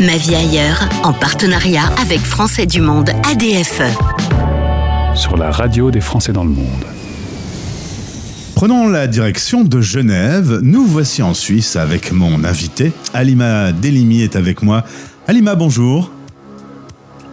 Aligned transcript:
Ma 0.00 0.16
vie 0.16 0.36
ailleurs, 0.36 0.88
en 1.02 1.12
partenariat 1.12 1.86
avec 2.00 2.20
Français 2.20 2.66
du 2.66 2.80
Monde 2.80 3.10
ADFE. 3.28 3.82
Sur 5.16 5.36
la 5.36 5.50
radio 5.50 5.90
des 5.90 6.00
Français 6.00 6.32
dans 6.32 6.44
le 6.44 6.50
monde. 6.50 6.84
Prenons 8.54 8.88
la 8.88 9.08
direction 9.08 9.64
de 9.64 9.80
Genève. 9.80 10.60
Nous 10.62 10.84
voici 10.86 11.20
en 11.22 11.34
Suisse 11.34 11.74
avec 11.74 12.12
mon 12.12 12.44
invité. 12.44 12.92
Alima 13.12 13.72
Delimi 13.72 14.22
est 14.22 14.36
avec 14.36 14.62
moi. 14.62 14.84
Alima, 15.26 15.56
bonjour. 15.56 16.12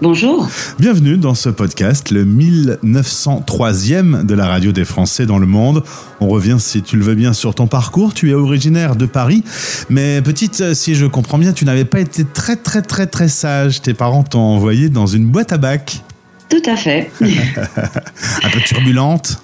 Bonjour. 0.08 0.48
Bienvenue 0.78 1.18
dans 1.18 1.34
ce 1.34 1.50
podcast, 1.50 2.12
le 2.12 2.26
1903e 2.26 4.24
de 4.24 4.36
la 4.36 4.46
radio 4.46 4.72
des 4.72 4.86
Français 4.86 5.26
dans 5.26 5.40
le 5.40 5.48
monde. 5.48 5.84
On 6.22 6.28
revient, 6.28 6.58
si 6.60 6.84
tu 6.84 6.96
le 6.96 7.04
veux 7.04 7.16
bien, 7.16 7.34
sur 7.34 7.56
ton 7.56 7.66
parcours. 7.66 8.14
Tu 8.14 8.30
es 8.30 8.36
originaire 8.36 8.96
de 8.96 9.08
Paris, 9.08 9.44
mais 9.90 10.22
petite, 10.22 10.76
si 10.76 10.94
je 10.94 11.08
comprends 11.08 11.40
bien, 11.40 11.54
tu 11.54 11.66
n'avais 11.66 11.86
pas 11.86 12.00
été 12.00 12.24
très 12.24 12.56
très 12.56 12.84
très 12.84 13.08
très 13.08 13.28
sage. 13.28 13.82
Tes 13.82 13.96
parents 13.96 14.22
t'ont 14.22 14.42
envoyé 14.42 14.90
dans 14.90 15.08
une 15.08 15.26
boîte 15.26 15.52
à 15.54 15.58
bac. 15.58 16.04
Tout 16.50 16.62
à 16.68 16.76
fait. 16.76 17.10
un 17.20 18.50
peu 18.52 18.60
turbulente 18.60 19.42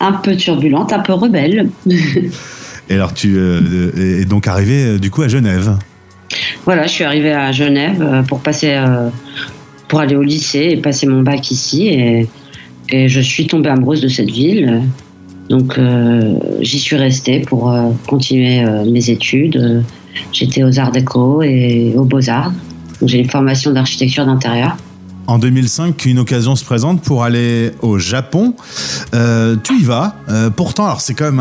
Un 0.00 0.12
peu 0.12 0.36
turbulente, 0.36 0.92
un 0.92 1.00
peu 1.00 1.14
rebelle. 1.14 1.70
Et 2.90 2.94
alors 2.94 3.14
tu 3.14 3.36
euh, 3.38 4.20
es 4.20 4.26
donc 4.26 4.46
arrivé 4.46 4.84
euh, 4.84 4.98
du 4.98 5.10
coup 5.10 5.22
à 5.22 5.28
Genève 5.28 5.74
voilà, 6.64 6.82
je 6.88 6.88
suis 6.88 7.04
arrivée 7.04 7.32
à 7.32 7.52
Genève 7.52 8.02
euh, 8.02 8.22
pour 8.22 8.40
passer 8.40 8.74
pour 9.88 10.00
aller 10.00 10.16
au 10.16 10.22
lycée 10.22 10.68
et 10.72 10.76
passer 10.76 11.06
mon 11.06 11.22
bac 11.22 11.50
ici. 11.50 11.88
Et, 11.88 12.28
je 12.88 13.20
suis 13.20 13.48
tombée 13.48 13.68
amoureuse 13.68 14.00
de 14.00 14.06
cette 14.06 14.30
ville. 14.30 14.82
Donc 15.48 15.78
euh, 15.78 16.38
j'y 16.60 16.78
suis 16.78 16.96
restée 16.96 17.40
pour 17.40 17.70
euh, 17.70 17.90
continuer 18.06 18.64
euh, 18.64 18.84
mes 18.84 19.10
études. 19.10 19.84
J'étais 20.32 20.62
aux 20.62 20.78
Arts 20.78 20.92
Déco 20.92 21.42
et 21.42 21.94
aux 21.96 22.04
Beaux-Arts. 22.04 22.52
J'ai 23.02 23.18
une 23.18 23.30
formation 23.30 23.72
d'architecture 23.72 24.24
d'intérieur. 24.24 24.76
En 25.26 25.38
2005, 25.38 26.04
une 26.06 26.20
occasion 26.20 26.54
se 26.54 26.64
présente 26.64 27.02
pour 27.02 27.24
aller 27.24 27.72
au 27.82 27.98
Japon. 27.98 28.54
tu 29.12 29.80
y 29.80 29.82
vas. 29.82 30.14
pourtant, 30.54 30.84
alors 30.84 31.00
c'est 31.00 31.14
quand 31.14 31.32
même 31.32 31.40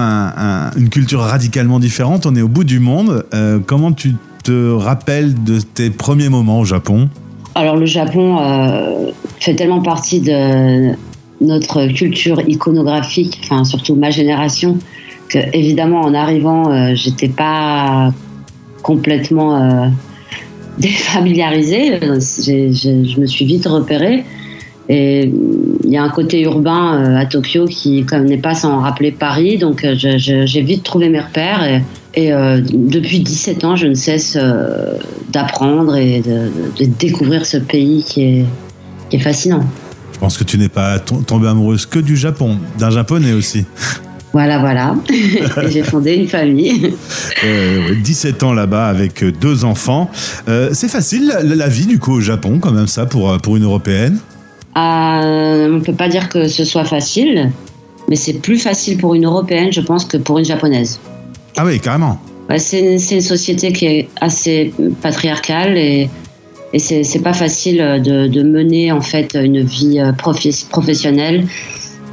une 0.76 0.90
culture 0.90 1.20
radicalement 1.20 1.80
différente. 1.80 2.26
On 2.26 2.36
est 2.36 2.42
au 2.42 2.48
bout 2.48 2.64
du 2.64 2.80
monde. 2.80 3.24
comment 3.68 3.92
tu 3.92 4.16
te 4.44 4.72
rappelles 4.72 5.44
de 5.44 5.60
tes 5.62 5.92
premiers 5.92 6.30
moments 6.30 6.60
au 6.60 6.66
Japon? 6.66 7.10
Alors 7.56 7.78
le 7.78 7.86
Japon 7.86 8.38
euh, 8.40 9.12
fait 9.40 9.56
tellement 9.56 9.82
partie 9.82 10.20
de 10.20 10.92
notre 11.40 11.88
culture 11.88 12.42
iconographique, 12.48 13.40
enfin 13.44 13.64
surtout 13.64 13.96
ma 13.96 14.10
génération, 14.10 14.78
que 15.30 15.40
évidemment 15.54 16.02
en 16.02 16.14
arrivant, 16.14 16.70
euh, 16.72 16.92
j'étais 16.96 17.30
pas 17.30 18.14
complètement 18.84 19.56
euh, 19.56 19.88
défamiliarisée. 20.78 21.98
Je 22.02 23.20
me 23.20 23.26
suis 23.26 23.46
vite 23.46 23.66
repérée. 23.66 24.26
Et 24.88 25.32
il 25.84 25.90
y 25.90 25.98
a 25.98 26.04
un 26.04 26.10
côté 26.10 26.42
urbain 26.42 27.16
à 27.16 27.26
Tokyo 27.26 27.66
qui 27.66 28.06
n'est 28.26 28.38
pas 28.38 28.54
sans 28.54 28.80
rappeler 28.80 29.12
Paris, 29.12 29.58
donc 29.58 29.86
j'ai 29.96 30.62
vite 30.62 30.84
trouvé 30.84 31.10
mes 31.10 31.20
repères. 31.20 31.64
Et, 31.64 31.82
et 32.16 32.32
euh, 32.32 32.62
depuis 32.62 33.20
17 33.20 33.64
ans, 33.66 33.76
je 33.76 33.88
ne 33.88 33.94
cesse 33.94 34.38
euh, 34.40 34.94
d'apprendre 35.32 35.98
et 35.98 36.22
de, 36.22 36.50
découvrir 36.86 37.46
ce 37.46 37.58
pays 37.58 38.04
qui 38.04 38.24
est, 38.24 38.46
qui 39.10 39.18
est 39.18 39.20
fascinant. 39.20 39.66
Je 40.14 40.20
pense 40.20 40.38
que 40.38 40.46
tu 40.46 40.58
n'es 40.58 40.70
pas 40.70 40.98
tombée 41.00 41.50
amoureuse 41.50 41.86
que 41.86 42.00
du 42.00 42.16
Japon, 42.16 42.58
d'un 42.80 42.90
japonais 42.90 43.34
aussi. 43.34 43.66
Voilà, 44.34 44.60
voilà. 44.60 44.94
j'ai 45.70 45.82
fondé 45.82 46.16
une 46.16 46.28
famille. 46.28 46.94
17 48.04 48.44
euh, 48.44 48.46
ans 48.46 48.52
là-bas 48.52 48.88
avec 48.90 49.24
deux 49.40 49.64
enfants. 49.64 50.12
c'est 50.74 50.90
facile 50.90 51.34
la, 51.42 51.70
vie 51.70 51.86
du 51.86 52.00
coup 52.00 52.12
au 52.12 52.20
Japon, 52.20 52.60
quand 52.60 52.74
même 52.74 52.88
ça, 52.88 53.06
pour, 53.06 53.38
pour 53.38 53.56
une 53.56 53.64
Européenne? 53.64 54.18
On 54.76 55.70
ne 55.70 55.80
peut 55.80 55.94
pas 55.94 56.10
dire 56.10 56.30
que 56.30 56.48
ce 56.48 56.66
soit 56.66 56.86
facile, 56.86 57.52
mais 58.10 58.16
c'est 58.16 58.34
plus 58.34 58.60
facile 58.60 58.98
pour 58.98 59.16
une 59.16 59.26
Européenne, 59.26 59.72
je 59.72 59.82
pense, 59.82 60.06
que 60.06 60.18
pour 60.18 60.38
une 60.38 60.46
Japonaise. 60.46 61.00
Ah 61.58 61.66
oui, 61.66 61.80
carrément. 61.80 62.20
c'est 62.58 62.82
une, 62.82 63.22
société 63.22 63.72
qui 63.72 63.86
est 63.86 64.10
assez 64.20 64.74
patriarcale 65.02 65.78
et, 65.78 66.10
et 66.74 66.80
c'est 66.80 67.22
pas 67.22 67.34
facile 67.34 67.78
de, 68.04 68.44
mener 68.44 68.92
en 68.92 69.02
fait 69.02 69.38
une 69.42 69.62
vie 69.62 70.00
euh, 70.00 70.12
professionnelle 70.12 71.48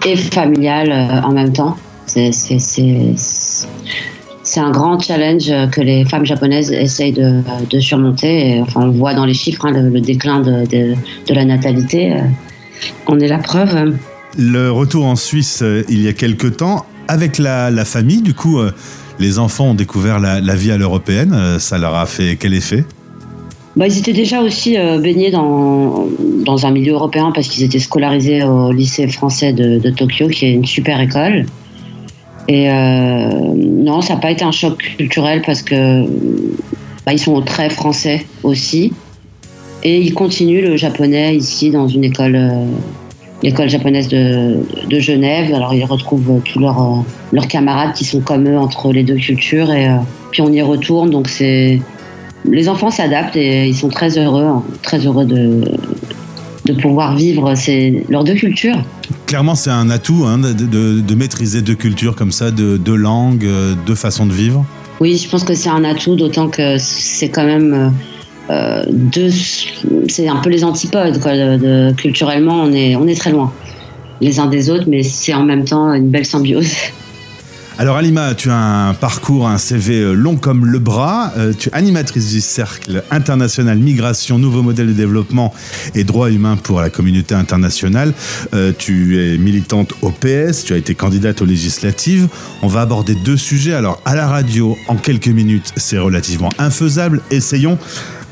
et 0.07 0.17
familiale 0.17 0.93
euh, 0.93 1.27
en 1.27 1.33
même 1.33 1.53
temps. 1.53 1.77
C'est 2.07 2.31
un 4.61 4.71
grand 4.71 5.01
challenge 5.01 5.51
que 5.71 5.81
les 5.81 6.05
femmes 6.05 6.27
japonaises 6.27 6.71
essayent 6.71 7.13
de, 7.13 7.81
surmonter. 7.81 8.61
enfin, 8.61 8.83
on 8.83 8.91
voit 8.91 9.15
dans 9.15 9.25
les 9.25 9.35
chiffres 9.35 9.67
hein, 9.67 9.73
le, 9.73 10.01
déclin 10.01 10.41
de, 10.41 10.65
de, 10.67 11.35
la 11.35 11.45
natalité. 11.45 12.15
Euh, 12.83 13.13
on 13.13 13.21
est 13.21 13.29
la 13.29 13.39
preuve. 13.39 13.95
Le 14.39 14.71
retour 14.71 15.05
en 15.05 15.17
Suisse 15.17 15.63
il 15.89 16.01
y 16.01 16.09
a 16.09 16.13
quelque 16.13 16.47
temps 16.47 16.87
avec 17.09 17.39
la, 17.39 17.71
la 17.71 17.85
famille, 17.85 18.23
du 18.23 18.33
coup 18.35 18.59
les 19.23 19.39
enfants 19.39 19.71
ont 19.71 19.75
découvert 19.75 20.19
la, 20.19 20.55
vie 20.55 20.73
à 20.73 20.77
l'européenne. 20.77 21.33
Euh, 21.33 21.59
ça 21.59 21.79
leur 21.79 21.95
a 21.95 22.07
fait 22.07 22.37
quel 22.39 22.55
effet? 22.55 22.85
Bah, 23.77 23.87
ils 23.87 23.99
étaient 23.99 24.13
déjà 24.13 24.43
aussi 24.43 24.77
euh, 24.77 24.99
baignés 24.99 25.31
dans, 25.31 26.07
dans 26.45 26.67
un 26.67 26.71
milieu 26.71 26.93
européen 26.93 27.33
parce 27.35 27.49
qu'ils 27.49 27.63
étaient 27.63 27.79
scolarisés 27.79 28.43
au 28.43 28.73
lycée 28.73 29.07
français 29.09 29.53
de, 29.53 29.91
Tokyo, 29.91 30.29
qui 30.29 30.47
est 30.47 30.53
une 30.53 30.67
super 30.67 31.01
école. 31.01 31.47
Et 32.49 32.69
euh, 32.69 33.55
non, 33.55 34.01
ça 34.03 34.15
n'a 34.15 34.21
pas 34.21 34.31
été 34.31 34.45
un 34.45 34.51
choc 34.51 34.77
culturel 34.99 35.43
parce 35.47 35.63
que 35.63 36.05
bah, 37.07 37.13
ils 37.13 37.21
sont 37.21 37.41
très 37.43 37.71
français 37.71 38.27
aussi. 38.43 38.93
Et 39.83 40.01
ils 40.01 40.15
continuent 40.15 40.63
le 40.63 40.77
japonais 40.77 41.37
ici 41.37 41.71
dans 41.71 41.89
une 41.89 42.05
école 42.05 42.37
l'école 43.43 43.69
japonaise 43.69 44.09
de, 44.09 44.59
de, 44.89 45.01
Genève. 45.01 45.53
Alors 45.53 45.75
ils 45.75 45.85
retrouvent 45.85 46.41
tous 46.45 46.59
leurs, 46.59 46.81
euh, 46.81 46.97
leurs 47.33 47.49
camarades 47.49 47.93
qui 47.95 48.05
sont 48.05 48.21
comme 48.21 48.49
eux 48.49 48.59
entre 48.59 48.93
les 48.93 49.03
deux 49.03 49.17
cultures 49.17 49.71
et 49.71 49.89
euh, 49.89 49.97
puis 50.31 50.43
on 50.43 50.53
y 50.53 50.63
retourne. 50.63 51.11
Donc 51.11 51.29
c'est 51.29 51.81
les 52.45 52.69
enfants 52.69 52.91
s'adaptent 52.91 53.37
et 53.37 53.69
ils 53.69 53.77
sont 53.77 53.89
très 53.89 54.19
heureux, 54.19 54.45
hein, 54.45 54.63
très 54.83 55.07
heureux 55.07 55.25
de, 55.25 55.61
de 56.65 56.73
pouvoir 56.73 57.17
vivre 57.17 57.55
ces, 57.55 58.05
leurs 58.09 58.25
deux 58.25 58.35
cultures. 58.35 58.83
Clairement, 59.27 59.55
c'est 59.55 59.71
un 59.71 59.91
atout 59.91 60.25
hein, 60.27 60.39
de, 60.39 60.53
de, 60.53 61.01
de, 61.01 61.15
maîtriser 61.15 61.63
deux 61.63 61.75
cultures 61.75 62.17
comme 62.17 62.33
ça, 62.33 62.51
de 62.51 62.77
deux 62.77 62.97
langues, 62.97 63.45
euh, 63.45 63.75
deux 63.87 63.95
façons 63.95 64.27
de 64.27 64.33
vivre. 64.33 64.65
Oui, 65.01 65.17
je 65.17 65.29
pense 65.29 65.45
que 65.45 65.55
c'est 65.55 65.71
un 65.71 65.85
atout, 65.85 66.17
d'autant 66.17 66.49
que 66.49 66.77
c'est 66.79 67.29
quand 67.29 67.45
même 67.45 67.93
euh, 68.51 68.85
c'est 70.09 70.29
un 70.29 70.37
peu 70.37 70.51
les 70.51 70.65
antipodes. 70.65 71.19
culturellement, 71.97 72.63
on 72.63 72.73
est, 72.73 72.97
on 72.97 73.07
est 73.07 73.19
très 73.19 73.31
loin 73.31 73.53
les 74.21 74.39
uns 74.39 74.47
des 74.47 74.71
autres, 74.71 74.85
mais 74.87 75.03
c'est 75.03 75.35
en 75.35 75.43
même 75.43 75.65
temps 75.65 75.93
une 75.93 76.09
belle 76.09 76.27
symbiose. 76.27 76.71
Alors 77.79 77.97
Alima, 77.97 78.35
tu 78.35 78.51
as 78.51 78.89
un 78.89 78.95
parcours, 78.95 79.49
un 79.49 79.57
CV 79.57 79.99
euh, 79.99 80.13
long 80.13 80.37
comme 80.37 80.67
le 80.67 80.79
bras. 80.79 81.33
Euh, 81.39 81.55
tu 81.59 81.71
es 81.71 81.75
animatrice 81.75 82.31
du 82.31 82.43
Cercle 82.43 83.03
international 83.11 83.79
Migration, 83.79 84.39
nouveaux 84.39 84.63
modèles 84.63 84.89
de 84.89 84.93
développement 84.93 85.53
et 85.95 86.05
droits 86.05 86.31
humains 86.31 86.57
pour 86.57 86.81
la 86.81 86.91
communauté 86.91 87.35
internationale. 87.35 88.13
tu 88.79 89.19
es 89.19 89.39
militante 89.39 89.95
au 90.03 90.11
PS, 90.11 90.65
tu 90.65 90.75
as 90.75 90.77
été 90.77 90.95
candidate 90.95 91.41
aux 91.41 91.47
législatives. 91.47 92.29
On 92.61 92.69
va 92.69 92.83
aborder 92.83 93.17
deux 93.25 93.39
sujets. 93.39 93.73
Alors 93.73 94.01
à 94.05 94.15
la 94.15 94.29
radio, 94.29 94.77
en 94.87 94.97
quelques 94.97 95.29
minutes, 95.29 95.73
c'est 95.77 95.99
relativement 95.99 96.51
infaisable. 96.59 97.23
Essayons 97.31 97.79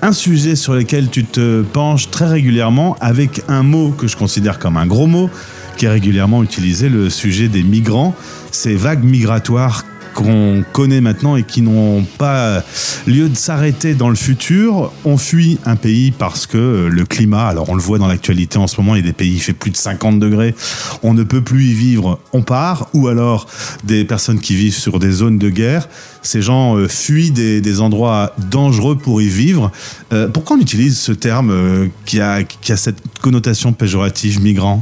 un 0.02 0.12
sujet 0.12 0.56
sur 0.56 0.74
lequel 0.74 1.10
tu 1.10 1.24
te 1.24 1.62
penches 1.62 2.10
très 2.10 2.26
régulièrement 2.26 2.96
avec 3.00 3.42
un 3.48 3.62
mot 3.62 3.90
que 3.90 4.06
je 4.06 4.16
considère 4.16 4.58
comme 4.58 4.76
un 4.76 4.86
gros 4.86 5.06
mot 5.06 5.30
qui 5.76 5.86
est 5.86 5.90
régulièrement 5.90 6.42
utilisé, 6.42 6.88
le 6.88 7.10
sujet 7.10 7.48
des 7.48 7.62
migrants, 7.62 8.14
ces 8.50 8.74
vagues 8.74 9.04
migratoires 9.04 9.84
qu'on 10.14 10.64
connaît 10.72 11.00
maintenant 11.00 11.36
et 11.36 11.42
qui 11.42 11.62
n'ont 11.62 12.04
pas 12.18 12.62
lieu 13.06 13.28
de 13.28 13.36
s'arrêter 13.36 13.94
dans 13.94 14.08
le 14.08 14.16
futur. 14.16 14.92
On 15.04 15.16
fuit 15.16 15.58
un 15.64 15.76
pays 15.76 16.10
parce 16.10 16.46
que 16.46 16.88
le 16.90 17.04
climat, 17.04 17.46
alors 17.48 17.68
on 17.68 17.74
le 17.74 17.82
voit 17.82 17.98
dans 17.98 18.08
l'actualité 18.08 18.58
en 18.58 18.66
ce 18.66 18.80
moment, 18.80 18.94
il 18.94 19.04
y 19.04 19.04
a 19.04 19.06
des 19.06 19.12
pays, 19.12 19.34
il 19.34 19.40
fait 19.40 19.52
plus 19.52 19.70
de 19.70 19.76
50 19.76 20.18
degrés, 20.18 20.54
on 21.02 21.14
ne 21.14 21.22
peut 21.22 21.42
plus 21.42 21.66
y 21.66 21.74
vivre, 21.74 22.18
on 22.32 22.42
part, 22.42 22.88
ou 22.94 23.08
alors 23.08 23.46
des 23.84 24.04
personnes 24.04 24.40
qui 24.40 24.54
vivent 24.54 24.76
sur 24.76 24.98
des 24.98 25.10
zones 25.10 25.38
de 25.38 25.50
guerre, 25.50 25.88
ces 26.22 26.42
gens 26.42 26.76
euh, 26.76 26.88
fuient 26.88 27.30
des, 27.30 27.80
endroits 27.80 28.34
dangereux 28.50 28.96
pour 28.96 29.22
y 29.22 29.28
vivre. 29.28 29.70
Euh, 30.12 30.28
pourquoi 30.28 30.56
on 30.56 30.60
utilise 30.60 30.98
ce 30.98 31.12
terme 31.12 31.50
euh, 31.50 31.86
qui, 32.04 32.20
a, 32.20 32.42
qui 32.42 32.72
a 32.72 32.76
cette 32.76 32.98
connotation 33.20 33.72
péjorative 33.72 34.40
migrant? 34.42 34.80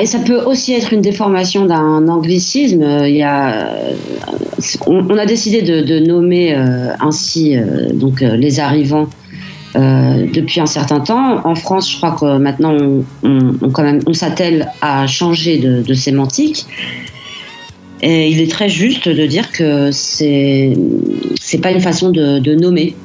Et 0.00 0.06
ça 0.06 0.18
peut 0.18 0.40
aussi 0.42 0.72
être 0.74 0.92
une 0.92 1.00
déformation 1.00 1.64
d'un 1.66 2.06
anglicisme. 2.08 2.82
Il 3.06 3.16
y 3.16 3.22
a, 3.22 3.74
on, 4.86 5.16
a 5.16 5.26
décidé 5.26 5.62
de, 5.62 5.98
nommer 6.00 6.54
euh, 6.54 6.92
ainsi 7.00 7.56
euh, 7.56 7.92
donc 7.92 8.22
euh, 8.22 8.36
les 8.36 8.60
arrivants 8.60 9.08
depuis 9.74 10.60
un 10.60 10.66
certain 10.66 10.98
temps. 10.98 11.46
En 11.46 11.54
France, 11.54 11.92
je 11.92 11.96
crois 11.96 12.16
que 12.18 12.38
maintenant 12.38 12.76
on, 13.22 13.68
quand 13.70 13.84
même 13.84 14.00
on 14.08 14.12
s'attelle 14.12 14.68
à 14.80 15.06
changer 15.06 15.58
de, 15.58 15.94
sémantique. 15.94 16.66
Et 18.02 18.30
il 18.30 18.40
est 18.40 18.50
très 18.50 18.68
juste 18.68 19.08
de 19.08 19.26
dire 19.26 19.52
que 19.52 19.92
c'est 19.92 20.72
c'est 21.40 21.58
pas 21.58 21.70
une 21.70 21.80
façon 21.80 22.10
de, 22.10 22.54
nommer. 22.54 22.96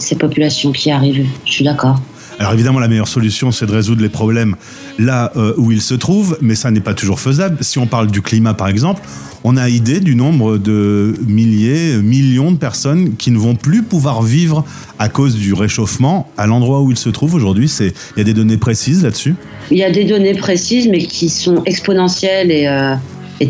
ces 0.00 0.16
populations 0.16 0.72
qui 0.72 0.90
arrivent. 0.90 1.24
Je 1.44 1.52
suis 1.52 1.64
d'accord. 1.64 2.00
Alors 2.38 2.52
évidemment, 2.52 2.80
la 2.80 2.88
meilleure 2.88 3.08
solution, 3.08 3.52
c'est 3.52 3.66
de 3.66 3.72
résoudre 3.72 4.02
les 4.02 4.08
problèmes 4.08 4.56
là 4.98 5.32
où 5.56 5.70
ils 5.72 5.82
se 5.82 5.94
trouvent, 5.94 6.36
mais 6.40 6.54
ça 6.54 6.70
n'est 6.70 6.80
pas 6.80 6.94
toujours 6.94 7.20
faisable. 7.20 7.58
Si 7.60 7.78
on 7.78 7.86
parle 7.86 8.10
du 8.10 8.22
climat, 8.22 8.54
par 8.54 8.68
exemple, 8.68 9.02
on 9.44 9.56
a 9.56 9.68
idée 9.68 10.00
du 10.00 10.14
nombre 10.14 10.58
de 10.58 11.14
milliers, 11.26 11.96
millions 11.96 12.52
de 12.52 12.56
personnes 12.56 13.16
qui 13.16 13.30
ne 13.30 13.38
vont 13.38 13.54
plus 13.54 13.82
pouvoir 13.82 14.22
vivre 14.22 14.64
à 14.98 15.08
cause 15.08 15.34
du 15.34 15.52
réchauffement 15.52 16.30
à 16.36 16.46
l'endroit 16.46 16.80
où 16.82 16.90
ils 16.90 16.96
se 16.96 17.08
trouvent 17.08 17.34
aujourd'hui. 17.34 17.70
Il 17.80 18.18
y 18.18 18.20
a 18.20 18.24
des 18.24 18.34
données 18.34 18.56
précises 18.56 19.02
là-dessus? 19.02 19.34
Il 19.70 19.78
y 19.78 19.84
a 19.84 19.90
des 19.90 20.04
données 20.04 20.34
précises, 20.34 20.88
mais 20.88 20.98
qui 20.98 21.28
sont 21.28 21.62
exponentielles 21.64 22.50
et, 22.50 22.66
euh, 22.66 22.94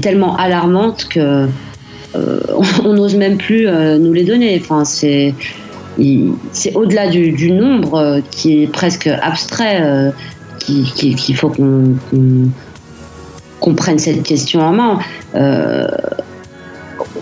tellement 0.00 0.36
alarmantes 0.36 1.06
que 1.10 1.46
euh, 2.14 2.40
on 2.84 2.94
n'ose 2.94 3.16
même 3.16 3.36
plus 3.36 3.66
euh, 3.66 3.98
nous 3.98 4.12
les 4.12 4.24
donner. 4.24 4.58
Enfin, 4.62 4.84
c'est 4.84 5.34
c'est 6.52 6.74
au-delà 6.74 7.08
du, 7.08 7.52
nombre 7.52 8.20
qui 8.30 8.62
est 8.62 8.66
presque 8.66 9.06
abstrait 9.06 10.12
qu'il 10.58 11.36
faut 11.36 11.52
qu'on 13.60 13.74
prenne 13.74 13.98
cette 13.98 14.22
question 14.22 14.60
en 14.60 14.72
main. 14.72 14.98
Euh, 15.34 15.86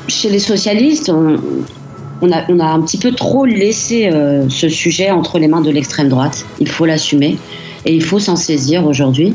chez 0.08 0.28
les 0.28 0.38
socialistes, 0.38 1.10
on, 1.10 2.32
a, 2.32 2.72
un 2.72 2.80
petit 2.82 2.98
peu 2.98 3.12
trop 3.12 3.44
laissé 3.44 4.08
euh, 4.08 4.48
ce 4.48 4.68
sujet 4.68 5.10
entre 5.10 5.38
les 5.38 5.48
mains 5.48 5.60
de 5.60 5.70
l'extrême 5.70 6.08
droite. 6.08 6.44
Il 6.58 6.68
faut 6.68 6.86
l'assumer 6.86 7.38
et 7.84 7.94
il 7.94 8.02
faut 8.02 8.18
s'en 8.18 8.36
saisir 8.36 8.86
aujourd'hui. 8.86 9.34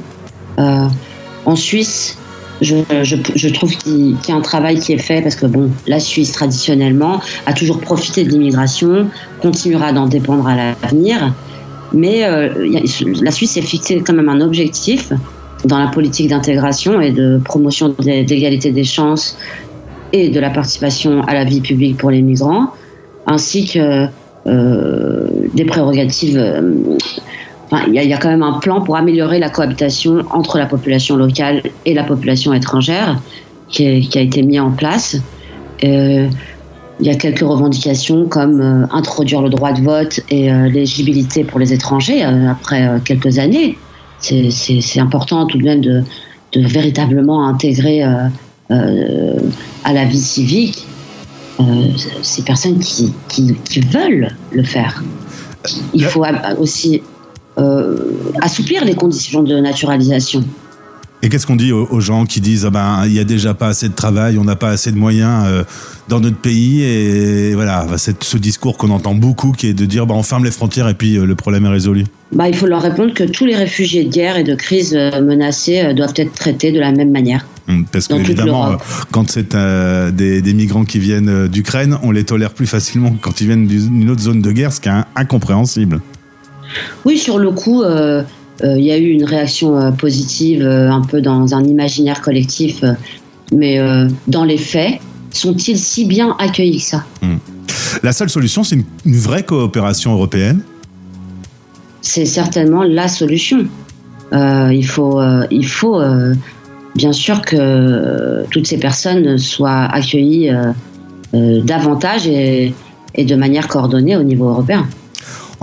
Euh, 0.59 0.87
en 1.45 1.55
Suisse, 1.55 2.17
je, 2.62 3.50
trouve 3.50 3.72
qu'il 3.78 4.16
y 4.28 4.31
a 4.31 4.36
un 4.36 4.42
travail 4.42 4.80
qui 4.80 4.94
est 4.94 4.98
fait 4.98 5.22
parce 5.22 5.36
que 5.36 5.46
bon, 5.46 5.69
la 5.88 6.00
Suisse 6.00 6.31
traditionnellement 6.31 7.19
a 7.46 7.54
toujours 7.54 7.80
profité 7.80 8.24
de 8.24 8.30
l'immigration, 8.30 9.07
continuera 9.42 9.92
d'en 9.92 10.07
dépendre 10.07 10.48
à 10.48 10.56
l'avenir, 10.56 11.34
mais 11.94 12.24
la 12.28 13.31
Suisse 13.31 13.52
s'est 13.52 13.62
fixé 13.62 14.02
quand 14.06 14.13
même 14.13 14.30
un 14.30 14.42
objectif 14.42 15.12
dans 15.66 15.80
la 15.80 15.88
politique 15.88 16.30
d'intégration 16.30 17.02
et 17.02 17.12
de 17.12 17.40
promotion 17.44 17.96
d'égalité 18.00 18.72
des 18.72 18.84
chances 18.84 19.38
et 20.13 20.30
de 20.30 20.40
la 20.40 20.50
participation 20.50 21.22
à 21.24 21.34
la 21.34 21.44
vie 21.44 21.62
publique 21.62 21.98
pour 21.98 22.12
les 22.12 22.22
migrants, 22.22 22.72
ainsi 23.25 23.66
que 23.66 24.07
euh, 24.48 25.28
des 25.54 25.66
prérogatives. 25.66 26.38
Euh, 26.38 26.74
il 27.88 27.94
y, 27.94 28.13
a 28.13 28.18
quand 28.18 28.30
même 28.30 28.44
un 28.44 28.60
plan 28.60 28.81
pour 28.81 28.95
améliorer 28.95 29.39
la 29.39 29.50
cohabitation 29.50 30.24
entre 30.31 30.57
la 30.57 30.66
population 30.66 31.16
locale 31.16 31.62
et 31.86 31.94
la 31.94 32.04
population 32.04 32.54
étrangère 32.54 33.19
qui, 33.69 34.10
a 34.16 34.22
été 34.22 34.44
mis 34.44 34.60
en 34.60 34.72
place. 34.72 35.18
Euh, 35.83 36.27
il 37.00 37.06
y 37.06 37.10
a 37.10 37.16
quelques 37.16 37.42
revendications 37.42 38.27
comme 38.27 38.88
introduire 38.92 39.42
le 39.42 39.50
droit 39.50 39.74
de 39.74 39.81
vote 39.81 40.22
et 40.30 40.50
l'éligibilité 40.50 41.44
pour 41.44 41.60
les 41.60 41.74
étrangers 41.74 42.24
après 42.24 42.89
quelques 43.04 43.38
années 43.38 43.78
c'est 44.19 45.00
important 45.00 45.45
tout 45.45 45.57
de 45.57 45.63
même 45.63 45.81
de, 45.81 46.04
véritablement 46.56 47.48
intégrer 47.48 48.04
euh, 48.04 48.28
euh, 48.71 49.39
à 49.83 49.94
la 49.94 50.06
vie 50.06 50.19
civique 50.19 50.86
euh, 51.60 51.89
ces 52.21 52.44
personnes 52.44 52.80
qui, 52.80 53.13
veulent 53.92 54.30
le 54.51 54.63
faire. 54.63 55.04
Il 55.94 56.06
faut 56.06 56.24
aussi 56.60 57.01
assouplir 58.42 58.84
les 58.86 58.96
conditions 58.96 59.44
de 59.44 59.57
naturalisation. 59.60 60.44
Et 61.25 61.30
qu'est-ce 61.30 61.48
qu'on 61.48 61.56
dit 61.56 61.72
aux, 61.72 62.00
gens 62.02 62.25
qui 62.25 62.40
disent 62.40 62.66
ah 62.66 62.69
ben 62.69 63.04
il 63.06 63.13
y 63.13 63.19
a 63.19 63.24
déjà 63.24 63.56
pas 63.56 63.69
assez 63.69 63.90
de 63.90 63.96
travail, 63.96 64.38
on 64.38 64.44
n'a 64.44 64.56
pas 64.56 64.69
assez 64.69 64.92
de 64.92 64.98
moyens 64.98 65.46
euh, 65.48 65.63
dans 66.07 66.19
notre 66.19 66.38
pays 66.38 66.84
et 66.84 67.56
voilà 67.56 67.88
c'est 67.98 68.24
ce 68.24 68.38
discours 68.38 68.78
qu'on 68.78 68.92
entend 68.92 69.16
beaucoup 69.16 69.52
qui 69.52 69.68
est 69.68 69.74
de 69.74 69.86
dire 69.86 70.06
bah, 70.06 70.13
on 70.13 70.22
ferme 70.22 70.44
les 70.44 70.52
frontières 70.52 70.88
et 70.88 70.94
puis 70.94 71.18
euh, 71.18 71.25
le 71.25 71.34
problème 71.34 71.66
est 71.66 71.69
résolu. 71.69 72.04
Bah, 72.31 72.48
il 72.48 72.56
faut 72.56 72.68
leur 72.68 72.81
répondre 72.81 73.12
que 73.13 73.24
tous 73.24 73.46
les 73.46 73.56
réfugiés 73.56 74.04
de 74.04 74.12
guerre 74.12 74.38
et 74.38 74.44
de 74.44 74.54
crise 74.54 74.94
euh, 74.94 75.19
menacés 75.22 75.96
doivent 75.96 76.13
être 76.16 76.34
traités 76.34 76.72
de 76.72 76.80
la 76.80 76.92
même 76.92 77.12
manière. 77.12 77.48
Hum, 77.68 77.86
parce 77.92 78.07
qu'évidemment, 78.07 78.78
quand 79.10 79.31
c'est 79.31 79.56
des, 79.56 80.44
des, 80.44 80.54
migrants 80.54 80.86
qui 80.86 81.00
viennent 81.00 81.48
d'Ukraine, 81.48 81.98
on 82.04 82.12
les 82.12 82.24
tolère 82.24 82.54
plus 82.54 82.68
facilement 82.68 83.10
que 83.10 83.22
quand 83.22 83.42
ils 83.42 83.48
viennent 83.48 83.66
d'une 83.66 84.12
autre 84.12 84.22
zone 84.22 84.44
de 84.44 84.52
guerre, 84.52 84.72
ce 84.72 84.80
qui 84.80 84.90
est 84.90 85.04
incompréhensible. 85.16 86.02
Oui, 87.06 87.18
sur 87.18 87.38
le 87.38 87.51
coup, 87.51 87.83
euh, 88.63 88.77
il 88.77 88.86
y 88.86 88.92
a 88.92 88.98
eu 88.98 89.10
une 89.10 89.25
réaction 89.25 89.77
euh, 89.77 89.92
positive 89.92 90.66
euh, 90.66 90.89
un 90.89 91.01
peu 91.01 91.22
dans 91.22 91.54
un 91.54 91.63
imaginaire 91.63 92.22
collectif, 92.22 92.83
mais 93.54 93.80
dans 94.27 94.44
les 94.44 94.57
faits, 94.57 95.00
sont-ils 95.31 95.77
si 95.77 96.06
bien 96.06 96.36
accueillis 96.39 96.80
que 96.80 96.83
ça? 96.83 97.04
Hmm. 97.22 97.38
La 98.01 98.12
seule 98.12 98.30
solution, 98.30 98.63
c'est 98.63 98.75
une, 99.06 99.16
vraie 99.16 99.44
coopération 99.44 100.13
européenne 100.13 100.62
C'est 102.01 102.25
certainement 102.25 102.83
la 102.83 103.07
solution. 103.07 103.68
il 104.33 104.88
faut, 104.88 105.21
il 105.51 105.68
faut 105.68 106.01
bien 106.95 107.13
sûr 107.13 107.44
que 107.44 108.45
toutes 108.50 108.66
ces 108.66 108.80
personnes 108.80 109.38
soient 109.38 109.83
accueillies 109.83 110.51
davantage 111.31 112.28
et, 112.28 112.74
de 113.16 113.36
manière 113.36 113.68
coordonnée 113.68 114.18
au 114.18 114.24
niveau 114.24 114.50
européen. 114.50 114.88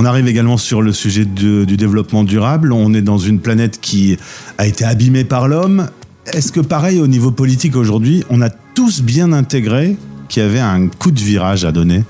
On 0.02 0.04
arrive 0.04 0.26
également 0.26 0.56
sur 0.56 0.82
le 0.82 0.90
sujet 0.90 1.24
du 1.24 1.76
développement 1.76 2.24
durable. 2.24 2.72
On 2.72 2.92
est 2.92 3.02
dans 3.02 3.18
une 3.18 3.38
planète 3.38 3.78
qui 3.80 4.18
a 4.58 4.66
été 4.66 4.84
abîmée 4.84 5.22
par 5.22 5.46
l'homme. 5.46 5.86
Est-ce 6.32 6.50
que 6.50 6.58
pareil 6.58 6.98
au 6.98 7.06
niveau 7.06 7.30
politique 7.30 7.76
aujourd'hui, 7.76 8.24
on 8.28 8.42
a 8.42 8.50
tous 8.50 9.00
bien 9.00 9.32
intégré 9.32 9.96
qu'il 10.28 10.42
y 10.42 10.46
avait 10.46 10.58
un 10.58 10.88
coup 10.88 11.12
de 11.12 11.20
virage 11.20 11.64
à 11.64 11.70
donner? 11.70 12.02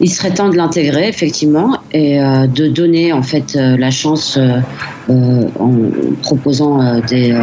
Il 0.00 0.10
serait 0.10 0.34
temps 0.34 0.48
de 0.48 0.56
l'intégrer 0.56 1.06
effectivement 1.06 1.78
et 1.92 2.20
euh, 2.20 2.48
de 2.48 2.66
donner 2.66 3.12
en 3.12 3.22
fait 3.22 3.54
euh, 3.54 3.76
la 3.76 3.92
chance 3.92 4.36
euh, 4.36 5.46
en 5.60 5.74
proposant 6.22 7.00
des, 7.02 7.40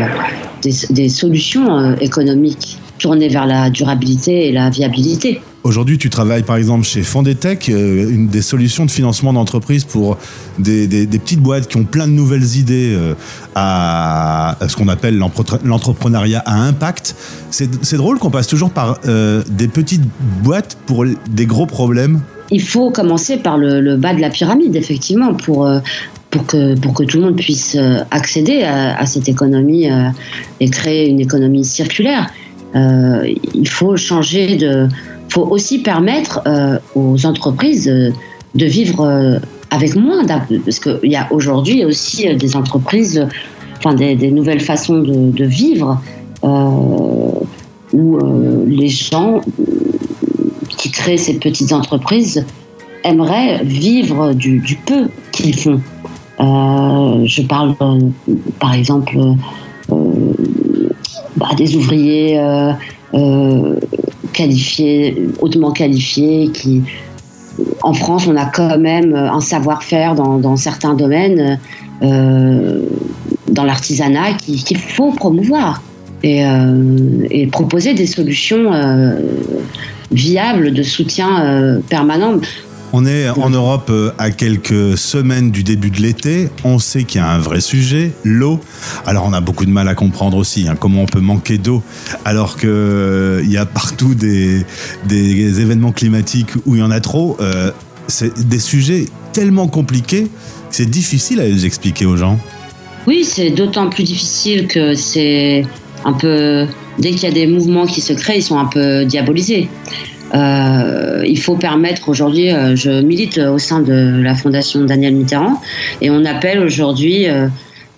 des, 0.62 1.08
solutions 1.08 1.96
économiques 2.02 2.80
tournées 2.98 3.30
vers 3.30 3.46
la 3.46 3.70
durabilité 3.70 4.50
et 4.50 4.52
la 4.52 4.70
viabilité. 4.70 5.40
Aujourd'hui, 5.64 6.00
tu 6.00 6.10
travailles 6.10 6.42
par 6.42 6.56
exemple 6.56 6.84
chez 6.84 7.04
Fondetech, 7.04 7.70
euh, 7.70 8.10
une 8.10 8.28
des 8.28 8.42
solutions 8.42 8.84
de 8.84 8.90
financement 8.90 9.32
d'entreprise 9.32 9.84
pour 9.84 10.18
des, 10.58 10.88
petites 11.08 11.40
boîtes 11.40 11.68
qui 11.68 11.78
ont 11.78 11.84
plein 11.84 12.08
de 12.08 12.14
nouvelles 12.14 12.58
idées 12.58 12.96
euh, 12.96 13.14
à, 13.54 14.58
ce 14.68 14.76
qu'on 14.76 14.88
appelle 14.88 15.22
l'entrepreneuriat 15.64 16.42
à 16.48 16.56
impact. 16.56 17.16
C'est 17.52 17.98
drôle 17.98 18.18
qu'on 18.18 18.32
passe 18.32 18.48
toujours 18.48 18.72
par 18.72 19.00
euh, 19.06 19.44
des 19.50 19.68
petites 19.68 20.02
boîtes 20.44 20.78
pour 20.88 21.06
des 21.30 21.46
gros 21.46 21.68
problèmes. 21.68 22.22
Il 22.50 22.64
faut 22.64 22.90
commencer 22.90 23.38
par 23.38 23.58
le, 23.60 23.96
bas 23.98 24.16
de 24.16 24.20
la 24.20 24.32
pyramide, 24.32 24.76
effectivement, 24.76 25.36
pour, 25.36 25.70
pour 26.32 26.46
que, 26.48 26.76
pour 26.80 26.96
que 26.96 27.04
tout 27.04 27.18
le 27.18 27.26
monde 27.26 27.36
puisse 27.36 27.78
accéder 28.10 28.64
à, 28.64 28.98
à 28.98 29.06
cette 29.06 29.30
économie 29.30 29.88
et 30.60 30.70
créer 30.72 31.08
une 31.08 31.20
économie 31.20 31.64
circulaire. 31.64 32.32
il 32.74 33.70
faut 33.70 33.96
changer 33.96 34.58
de 34.58 34.90
faut 35.32 35.48
aussi 35.50 35.80
permettre 35.80 36.42
euh, 36.46 36.78
aux 36.94 37.26
entreprises 37.26 37.88
euh, 37.88 38.12
de 38.56 38.66
vivre 38.66 39.02
euh, 39.02 39.40
avec 39.70 39.96
moins 39.96 40.26
parce 40.26 40.80
qu'il 40.80 41.12
y 41.12 41.16
a 41.16 41.28
aujourd'hui 41.32 41.86
aussi 41.86 42.36
des 42.36 42.58
entreprises, 42.58 43.26
enfin 43.78 43.94
des, 43.94 44.30
nouvelles 44.30 44.60
façons 44.60 44.98
de, 45.00 45.46
vivre 45.46 46.02
où 47.94 48.20
les 48.68 48.90
gens 48.90 49.40
qui 50.78 50.92
créent 50.92 51.16
ces 51.16 51.40
petites 51.40 51.72
entreprises 51.72 52.46
aimeraient 53.06 53.64
vivre 53.64 54.34
du, 54.34 54.78
peu 54.86 55.08
qu'ils 55.32 55.56
font. 55.56 55.80
je 56.38 57.42
parle 57.44 57.74
par 58.60 58.74
exemple 58.74 59.18
bah, 61.38 61.52
des 61.56 61.78
ouvriers 61.78 62.38
qualifiés, 64.42 65.28
hautement 65.40 65.72
qualifiés, 65.72 66.50
qui, 66.52 66.82
en 67.84 67.94
France, 67.94 68.28
on 68.28 68.36
a 68.36 68.46
quand 68.46 68.78
même 68.80 69.14
un 69.16 69.40
savoir-faire 69.40 70.16
dans, 70.16 70.56
certains 70.56 70.96
domaines, 70.96 71.60
euh, 72.02 72.82
dans 73.50 73.64
l'artisanat, 73.64 74.34
qu'il 74.34 74.78
faut 74.78 75.12
promouvoir 75.12 75.84
et, 76.24 76.44
euh, 76.44 77.48
proposer 77.52 77.94
des 77.94 78.08
solutions 78.08 78.74
euh, 78.74 79.20
viables 80.12 80.74
de 80.74 80.84
soutien 80.84 81.82
permanent. 81.90 82.40
On 82.94 83.06
est 83.06 83.30
en 83.30 83.50
Europe 83.50 83.90
euh, 83.90 84.12
à 84.18 84.32
quelques 84.32 84.98
semaines 84.98 85.50
du 85.52 85.64
début 85.64 85.92
de 85.92 86.02
l'été. 86.02 86.50
On 86.66 86.78
sait 86.78 87.06
qu'il 87.06 87.22
y 87.22 87.24
a 87.24 87.30
un 87.30 87.40
vrai 87.40 87.62
sujet, 87.62 88.12
l'eau. 88.26 88.60
Alors 89.06 89.26
on 89.26 89.32
a 89.32 89.40
beaucoup 89.40 89.66
de 89.66 89.72
mal 89.72 89.88
à 89.88 89.96
comprendre 89.96 90.36
aussi 90.36 90.68
hein, 90.68 90.76
comment 90.78 91.04
on 91.04 91.06
peut 91.06 91.22
manquer 91.22 91.58
d'eau 91.58 91.84
alors 92.26 92.58
qu'il 92.58 92.70
euh, 92.70 93.44
y 93.46 93.56
a 93.56 93.66
partout 93.66 94.14
des, 94.14 94.66
événements 95.10 95.94
climatiques 95.94 96.52
où 96.66 96.76
il 96.76 96.80
y 96.80 96.84
en 96.84 96.92
a 96.92 97.00
trop. 97.00 97.38
Euh, 97.40 97.72
c'est 98.08 98.48
des 98.48 98.60
sujets 98.60 99.06
tellement 99.32 99.68
compliqués 99.68 100.24
que 100.24 100.76
c'est 100.76 100.90
difficile 100.90 101.40
à 101.40 101.46
les 101.46 101.66
expliquer 101.66 102.06
aux 102.06 102.18
gens. 102.18 102.38
Oui, 103.08 103.24
c'est 103.24 103.52
d'autant 103.52 103.90
plus 103.90 104.04
difficile 104.04 104.68
que 104.68 104.96
c'est 104.96 105.66
un 106.04 106.14
peu... 106.14 106.68
Dès 107.00 107.12
qu'il 107.12 107.24
y 107.24 107.28
a 107.28 107.32
des 107.32 107.48
mouvements 107.48 107.86
qui 107.86 108.02
se 108.02 108.12
créent, 108.12 108.40
ils 108.40 108.44
sont 108.44 108.60
un 108.60 108.66
peu 108.66 109.06
diabolisés. 109.06 109.70
Euh, 110.34 111.24
il 111.28 111.40
faut 111.40 111.56
permettre 111.56 112.10
aujourd'hui, 112.10 112.50
je 112.76 113.02
milite 113.02 113.38
au 113.38 113.58
sein 113.58 113.82
de 113.82 114.22
la 114.22 114.36
Fondation 114.36 114.84
Daniel 114.84 115.16
Mitterrand, 115.16 115.62
et 116.02 116.10
on 116.10 116.26
appelle 116.26 116.60
aujourd'hui, 116.60 117.28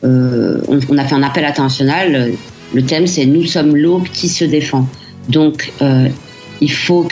on, 0.03 0.97
a 0.97 1.03
fait 1.03 1.15
un 1.15 1.23
appel 1.23 1.45
international. 1.45 2.31
Le 2.73 2.81
thème, 2.83 3.07
c'est 3.07 3.25
Nous 3.25 3.45
sommes 3.45 3.75
l'eau 3.75 4.03
qui 4.13 4.27
se 4.27 4.45
défend. 4.45 4.87
Donc, 5.29 5.71
il 6.59 6.71
faut 6.71 7.07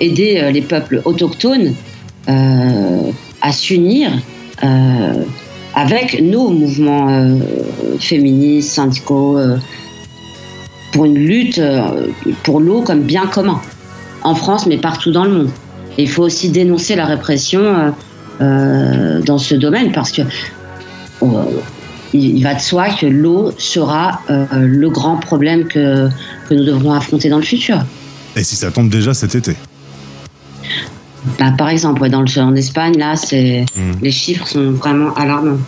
aider 0.00 0.50
les 0.52 0.62
peuples 0.62 1.02
autochtones 1.04 1.74
à 2.26 3.52
s'unir 3.52 4.10
avec 5.78 6.20
nos 6.20 6.50
mouvements 6.50 7.08
euh, 7.08 7.36
féministes, 8.00 8.70
syndicaux, 8.70 9.38
euh, 9.38 9.56
pour 10.92 11.04
une 11.04 11.14
lutte 11.14 11.58
euh, 11.58 12.08
pour 12.42 12.58
l'eau 12.58 12.82
comme 12.82 13.02
bien 13.02 13.26
commun, 13.26 13.60
en 14.22 14.34
France, 14.34 14.66
mais 14.66 14.78
partout 14.78 15.10
dans 15.10 15.24
le 15.24 15.30
monde. 15.30 15.50
Et 15.96 16.02
il 16.02 16.08
faut 16.08 16.22
aussi 16.22 16.50
dénoncer 16.50 16.96
la 16.96 17.06
répression 17.06 17.92
dans 18.40 19.38
ce 19.38 19.54
domaine, 19.54 19.90
parce 19.92 20.12
que 20.12 20.22
il 22.12 22.42
va 22.42 22.54
de 22.54 22.60
soi 22.60 22.88
que 22.90 23.06
l'eau 23.06 23.52
sera 23.58 24.20
le 24.52 24.88
grand 24.90 25.16
problème 25.16 25.66
que, 25.66 26.08
que 26.48 26.54
nous 26.54 26.64
devrons 26.64 26.92
affronter 26.92 27.28
dans 27.28 27.38
le 27.38 27.42
futur. 27.42 27.84
Et 28.36 28.44
si 28.44 28.54
ça 28.54 28.70
tombe 28.70 28.88
déjà 28.88 29.12
cet 29.14 29.34
été? 29.34 29.56
Bah, 31.38 31.52
par 31.56 31.68
exemple, 31.68 32.08
dans 32.08 32.22
le, 32.22 32.40
en 32.40 32.54
Espagne, 32.54 32.96
là, 32.96 33.16
c'est 33.16 33.64
hmm. 33.76 33.92
les 34.02 34.10
chiffres 34.10 34.46
sont 34.46 34.72
vraiment 34.72 35.12
alarmants. 35.14 35.58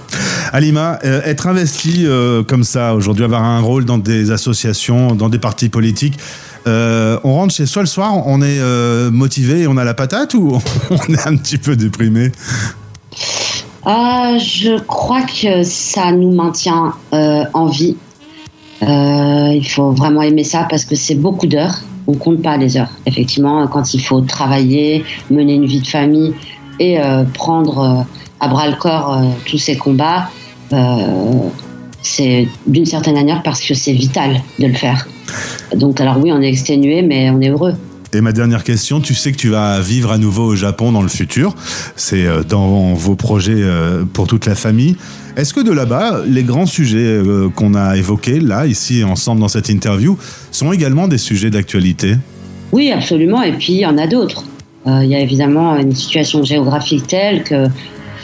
Alima, 0.52 0.98
euh, 1.04 1.20
être 1.24 1.46
investi 1.46 2.04
euh, 2.06 2.42
comme 2.42 2.64
ça 2.64 2.94
aujourd'hui, 2.94 3.24
avoir 3.24 3.44
un 3.44 3.60
rôle 3.60 3.84
dans 3.84 3.98
des 3.98 4.30
associations, 4.30 5.14
dans 5.14 5.28
des 5.28 5.38
partis 5.38 5.68
politiques, 5.68 6.18
euh, 6.66 7.18
on 7.24 7.34
rentre 7.34 7.54
chez 7.54 7.66
soi 7.66 7.82
le 7.82 7.88
soir, 7.88 8.26
on 8.26 8.42
est 8.42 8.60
motivé 9.10 9.62
et 9.62 9.66
on 9.66 9.76
a 9.76 9.84
la 9.84 9.94
patate 9.94 10.34
ou 10.34 10.58
on 10.90 11.12
est 11.12 11.26
un 11.26 11.36
petit 11.36 11.58
peu 11.58 11.76
déprimé? 11.76 12.32
Ah, 13.84 14.36
Je 14.38 14.78
crois 14.80 15.22
que 15.22 15.62
ça 15.62 16.12
nous 16.12 16.32
maintient 16.32 16.94
en 17.12 17.66
vie. 17.66 17.96
il 18.82 19.68
faut 19.68 19.90
vraiment 19.92 20.22
aimer 20.22 20.44
ça 20.44 20.66
parce 20.68 20.84
que 20.84 20.96
c'est 20.96 21.14
beaucoup 21.14 21.46
d'heures 21.46 21.80
on 22.10 22.14
compte 22.14 22.42
pas 22.42 22.56
les 22.56 22.76
heures. 22.76 22.90
Effectivement, 23.06 23.66
quand 23.68 23.94
il 23.94 24.02
faut 24.02 24.20
travailler, 24.20 25.04
mener 25.30 25.54
une 25.54 25.66
vie 25.66 25.80
de 25.80 25.86
famille 25.86 26.34
et 26.78 26.98
euh, 26.98 27.24
prendre 27.34 27.78
euh, 27.78 28.02
à 28.40 28.48
bras 28.48 28.68
le 28.68 28.76
corps 28.76 29.16
euh, 29.16 29.24
tous 29.46 29.58
ces 29.58 29.76
combats, 29.76 30.30
c'est 32.02 32.48
d'une 32.66 32.86
certaine 32.86 33.14
manière 33.14 33.42
parce 33.42 33.60
que 33.60 33.74
c'est 33.74 33.92
vital 33.92 34.40
de 34.58 34.66
le 34.66 34.74
faire. 34.74 35.06
Donc, 35.74 36.00
alors 36.00 36.18
oui, 36.18 36.32
on 36.32 36.40
est 36.40 36.48
exténué, 36.48 37.02
mais 37.02 37.30
on 37.30 37.40
est 37.40 37.50
heureux. 37.50 37.74
Et 38.12 38.20
ma 38.20 38.32
dernière 38.32 38.64
question, 38.64 39.00
tu 39.00 39.14
sais 39.14 39.30
que 39.30 39.36
tu 39.36 39.50
vas 39.50 39.80
vivre 39.80 40.10
à 40.10 40.18
nouveau 40.18 40.44
au 40.46 40.56
Japon 40.56 40.90
dans 40.90 41.02
le 41.02 41.08
futur. 41.08 41.54
C'est 41.94 42.26
dans 42.48 42.94
vos 42.94 43.14
projets 43.14 43.64
pour 44.12 44.26
toute 44.26 44.46
la 44.46 44.56
famille. 44.56 44.96
Est-ce 45.36 45.54
que 45.54 45.60
de 45.60 45.72
là-bas, 45.72 46.22
les 46.26 46.42
grands 46.42 46.66
sujets 46.66 46.98
euh, 46.98 47.48
qu'on 47.48 47.74
a 47.74 47.96
évoqués 47.96 48.40
là, 48.40 48.66
ici, 48.66 49.04
ensemble 49.04 49.40
dans 49.40 49.48
cette 49.48 49.68
interview, 49.68 50.18
sont 50.50 50.72
également 50.72 51.08
des 51.08 51.18
sujets 51.18 51.50
d'actualité? 51.50 52.16
Oui, 52.72 52.90
absolument. 52.90 53.42
Et 53.42 53.52
puis, 53.52 53.74
il 53.74 53.80
y 53.80 53.86
en 53.86 53.96
a 53.96 54.06
d'autres. 54.06 54.44
Euh, 54.86 55.04
il 55.04 55.10
y 55.10 55.14
a 55.14 55.20
évidemment 55.20 55.76
une 55.76 55.94
situation 55.94 56.42
géographique 56.42 57.06
telle 57.06 57.44
que, 57.44 57.68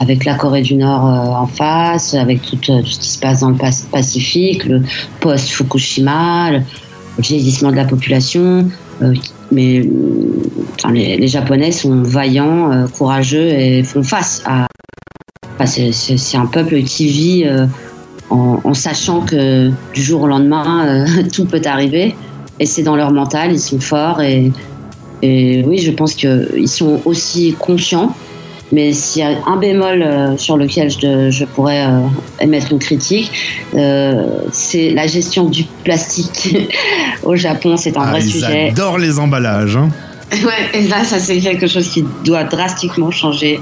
avec 0.00 0.24
la 0.24 0.34
Corée 0.34 0.62
du 0.62 0.74
Nord 0.74 1.06
euh, 1.06 1.42
en 1.42 1.46
face, 1.46 2.14
avec 2.14 2.42
tout, 2.42 2.58
ce 2.62 2.98
qui 2.98 3.08
se 3.08 3.18
passe 3.18 3.40
dans 3.40 3.50
le 3.50 3.56
Pacifique, 3.90 4.64
le 4.64 4.82
post-Fukushima, 5.20 6.50
vieillissement 7.18 7.70
de 7.70 7.76
la 7.76 7.84
population, 7.84 8.68
mais 9.52 9.88
les, 10.92 11.28
Japonais 11.28 11.72
sont 11.72 12.02
vaillants, 12.02 12.86
courageux 12.96 13.48
et 13.48 13.82
font 13.82 14.02
face 14.02 14.42
à, 14.46 14.66
c'est 15.64 16.36
un 16.36 16.46
peuple 16.46 16.82
qui 16.82 17.06
vit 17.06 17.44
euh, 17.46 17.66
en, 18.30 18.74
sachant 18.74 19.22
que 19.22 19.70
du 19.94 20.02
jour 20.02 20.22
au 20.22 20.26
lendemain, 20.26 20.86
euh, 20.86 21.22
tout 21.32 21.46
peut 21.46 21.62
arriver. 21.64 22.14
Et 22.58 22.66
c'est 22.66 22.82
dans 22.82 22.96
leur 22.96 23.12
mental, 23.12 23.52
ils 23.52 23.60
sont 23.60 23.80
forts. 23.80 24.20
Et, 24.20 24.52
oui, 25.22 25.78
je 25.78 25.90
pense 25.90 26.14
qu'ils 26.14 26.68
sont 26.68 27.00
aussi 27.04 27.54
conscients. 27.58 28.14
Mais 28.72 28.92
s'il 28.92 29.22
y 29.22 29.24
a 29.24 29.36
un 29.46 29.56
bémol 29.56 30.02
euh, 30.02 30.36
sur 30.36 30.56
lequel 30.56 30.90
je, 30.90 31.44
pourrais 31.44 31.86
émettre 32.40 32.72
une 32.72 32.78
critique, 32.78 33.30
c'est 33.72 34.90
la 34.90 35.06
gestion 35.06 35.48
du 35.48 35.64
plastique 35.84 36.68
au 37.22 37.36
Japon. 37.36 37.76
C'est 37.76 37.96
un 37.96 38.02
ah, 38.02 38.10
vrai 38.10 38.20
ils 38.22 38.32
sujet. 38.32 38.66
Ils 38.68 38.70
adorent 38.70 38.98
les 38.98 39.18
emballages. 39.18 39.76
Hein. 39.76 39.90
Ouais, 40.44 40.78
et 40.78 40.88
là, 40.88 41.04
ça 41.04 41.18
c'est 41.18 41.38
quelque 41.38 41.66
chose 41.66 41.88
qui 41.88 42.04
doit 42.24 42.44
drastiquement 42.44 43.10
changer 43.10 43.60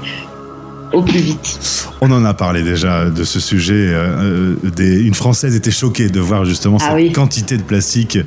au 0.93 1.01
plus 1.01 1.19
vite. 1.19 1.59
On 2.01 2.11
en 2.11 2.23
a 2.25 2.33
parlé 2.33 2.63
déjà 2.63 3.09
de 3.09 3.23
ce 3.23 3.39
sujet. 3.39 3.91
Euh, 3.93 4.55
des, 4.63 5.01
une 5.01 5.13
Française 5.13 5.55
était 5.55 5.71
choquée 5.71 6.09
de 6.09 6.19
voir 6.19 6.45
justement 6.45 6.77
ah 6.81 6.95
cette 6.97 7.13
quantité 7.13 7.57
de 7.57 7.63
plastique 7.63 8.17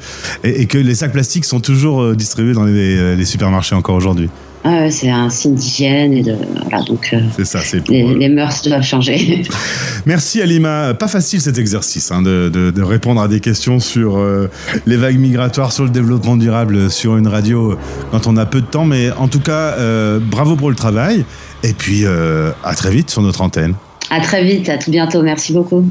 et, 0.45 0.67
que 0.67 0.79
les 0.79 0.95
sacs 0.95 1.13
plastiques 1.13 1.45
sont 1.45 1.61
toujours 1.61 2.03
euh, 2.03 2.15
distribués 2.15 2.55
dans 2.55 2.65
les, 2.65 3.17
les 3.17 3.25
supermarchés 3.25 3.75
encore 3.75 3.97
aujourd'hui. 3.97 4.29
Ah 4.65 4.91
c'est 4.91 5.11
un 5.11 5.31
signe 5.31 5.55
d'hygiène 5.55 6.13
et 6.13 6.23
de 6.23 6.35
voilà 6.63 6.83
donc. 6.85 7.11
Euh, 7.13 7.21
c'est 7.37 7.45
ça, 7.45 7.61
c'est 7.61 7.89
les, 7.89 8.15
les, 8.15 8.29
mœurs 8.29 8.63
doivent 8.63 8.83
changer. 8.83 9.43
Merci 10.07 10.43
Alima. 10.43 10.95
Pas 10.95 11.09
facile 11.09 11.41
cet 11.41 11.59
exercice 11.59 12.11
hein, 12.11 12.23
de, 12.23 12.49
de, 12.49 12.83
répondre 12.83 13.21
à 13.21 13.29
des 13.29 13.41
questions 13.41 13.79
sur 13.79 14.19
les 14.87 14.97
vagues 14.97 15.19
migratoires, 15.19 15.73
sur 15.73 15.85
le 15.85 15.91
développement 15.91 16.37
durable, 16.37 16.91
sur 16.91 17.17
une 17.17 17.29
radio 17.29 17.79
quand 18.11 18.27
on 18.27 18.37
a 18.37 18.47
peu 18.47 18.61
de 18.61 18.67
temps, 18.67 18.85
mais 18.85 19.11
en 19.13 19.29
tout 19.29 19.41
cas, 19.41 19.77
bravo 20.21 20.57
pour 20.57 20.71
le 20.71 20.77
travail. 20.77 21.25
Et 21.63 21.73
puis, 21.73 22.03
euh, 22.05 22.53
à 22.63 22.75
très 22.75 22.91
vite 22.91 23.11
sur 23.11 23.23
notre 23.23 23.41
antenne. 23.41 23.75
À 24.11 24.21
très 24.21 24.45
vite, 24.45 24.69
à 24.69 24.79
tout 24.79 24.91
bientôt. 24.91 25.23
Merci 25.23 25.53
beaucoup. 25.53 25.85